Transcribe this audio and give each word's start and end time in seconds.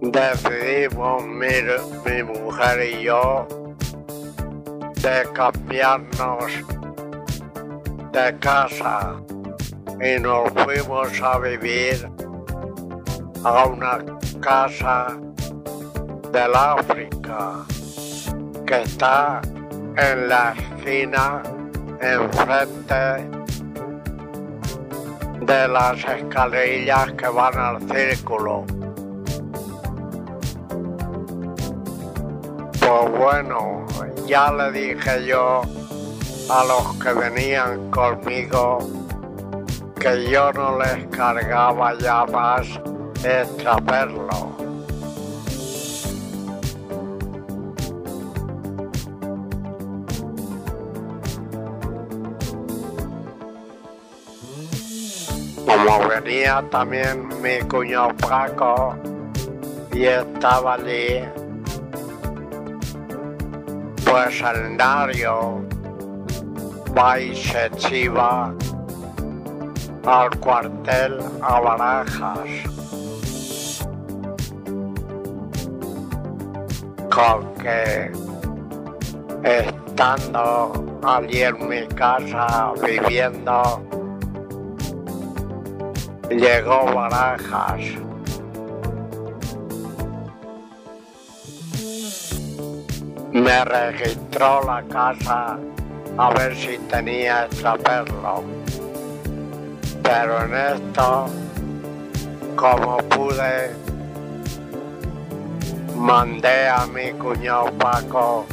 decidimos 0.00 1.26
mi, 1.26 1.46
mi 2.06 2.22
mujer 2.22 2.94
y 2.94 3.02
yo 3.04 3.46
de 5.02 5.28
cambiarnos 5.34 6.52
de 8.12 8.38
casa 8.38 9.20
y 10.00 10.20
nos 10.20 10.50
fuimos 10.50 11.20
a 11.22 11.38
vivir 11.38 12.10
a 13.44 13.66
una 13.66 13.98
casa 14.40 15.18
del 16.32 16.54
África 16.54 17.64
que 18.66 18.82
está 18.82 19.40
en 19.96 20.28
la 20.28 20.54
esquina 20.56 21.42
enfrente 22.00 23.28
de 25.40 25.68
las 25.68 26.04
escalerillas 26.04 27.12
que 27.12 27.28
van 27.28 27.58
al 27.58 27.80
círculo. 27.88 28.79
Bueno, 32.90 33.86
ya 34.26 34.50
le 34.50 34.72
dije 34.72 35.24
yo 35.24 35.62
a 36.50 36.64
los 36.64 36.96
que 36.98 37.12
venían 37.12 37.88
conmigo 37.88 38.78
que 40.00 40.28
yo 40.28 40.52
no 40.52 40.76
les 40.76 41.06
cargaba 41.06 41.96
ya 41.98 42.24
más 42.24 42.66
extraperlo. 43.22 44.28
Como 55.64 56.08
venía 56.08 56.64
también 56.72 57.28
mi 57.40 57.60
cuñado 57.68 58.08
Paco 58.16 58.96
y 59.92 60.06
estaba 60.06 60.74
allí, 60.74 61.22
y 67.18 67.36
se 67.36 67.70
chiva 67.76 68.52
al 70.04 70.30
cuartel 70.40 71.18
a 71.42 71.60
Barajas. 71.60 72.48
Con 77.10 77.54
que 77.54 78.12
estando 79.42 81.00
allí 81.04 81.42
en 81.42 81.68
mi 81.68 81.86
casa 81.88 82.72
viviendo, 82.82 83.82
llegó 86.30 86.84
Barajas. 86.94 88.09
Me 93.42 93.64
registró 93.64 94.60
la 94.66 94.82
casa 94.82 95.58
a 96.18 96.30
ver 96.34 96.54
si 96.54 96.76
tenía 96.90 97.44
extraperlo. 97.46 98.44
Pero 100.02 100.44
en 100.44 100.54
esto, 100.54 101.26
como 102.54 102.98
pude, 102.98 103.74
mandé 105.96 106.68
a 106.68 106.86
mi 106.86 107.12
cuñado 107.12 107.72
Paco 107.78 108.44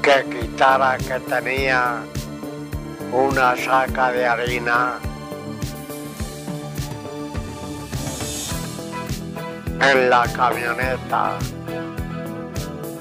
que 0.00 0.24
quitara 0.30 0.96
que 0.96 1.20
tenía 1.20 2.02
una 3.12 3.56
saca 3.56 4.10
de 4.10 4.26
harina 4.26 4.98
en 9.80 10.10
la 10.10 10.26
camioneta. 10.32 11.38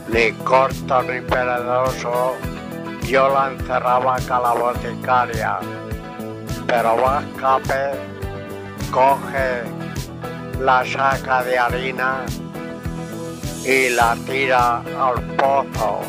Ni 0.09 0.31
corto 0.43 1.01
ni 1.03 1.21
perezoso, 1.21 2.35
yo 3.03 3.29
la 3.29 3.51
encerraba 3.51 4.15
acá 4.15 4.39
la 4.39 4.53
boticaria. 4.53 5.59
Pero 6.67 6.95
escape, 7.19 7.91
coge 8.91 9.63
la 10.59 10.85
saca 10.85 11.43
de 11.43 11.57
harina 11.57 12.25
y 13.65 13.89
la 13.89 14.15
tira 14.25 14.77
al 14.77 15.21
pozo. 15.35 16.01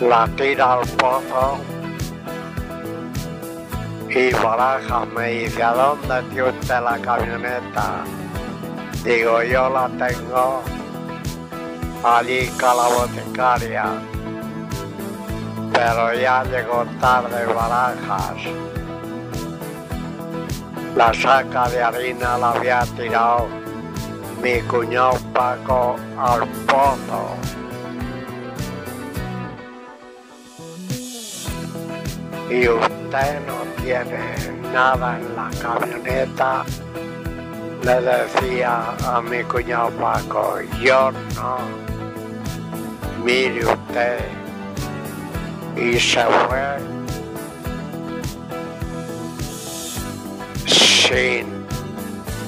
la 0.00 0.26
tira 0.34 0.74
al 0.74 0.88
pozo 0.96 1.58
y 4.10 4.32
Barajas 4.32 5.06
me 5.08 5.28
dice, 5.30 5.62
¿a 5.62 5.72
dónde 5.72 6.22
tiene 6.30 6.50
usted 6.50 6.80
la 6.82 6.98
camioneta? 6.98 8.04
Digo, 9.04 9.42
yo 9.42 9.70
la 9.70 9.88
tengo 9.88 10.62
allí 12.04 12.48
con 12.60 12.76
la 12.76 14.00
pero 15.72 16.14
ya 16.14 16.44
llegó 16.44 16.84
tarde 17.00 17.46
Barajas. 17.46 18.42
La 20.96 21.14
saca 21.14 21.68
de 21.68 21.82
harina 21.82 22.36
la 22.36 22.50
había 22.50 22.82
tirado 22.96 23.46
mi 24.42 24.60
cuñado 24.62 25.16
Paco 25.32 25.96
al 26.18 26.46
pozo. 26.66 27.36
y 32.50 32.66
usted 33.10 33.40
no 33.44 33.82
tiene 33.82 34.70
nada 34.72 35.18
en 35.18 35.34
la 35.34 35.50
camioneta, 35.60 36.64
le 37.82 38.00
decía 38.00 38.94
a 39.04 39.20
mi 39.20 39.42
cuñado 39.42 39.90
Paco, 39.90 40.60
yo 40.80 41.10
no, 41.34 41.58
mire 43.24 43.66
usted, 43.66 44.20
y 45.76 45.98
se 45.98 46.22
fue. 46.22 46.78
Sin 50.66 51.66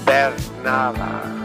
ver 0.06 0.33
nada. 0.62 1.42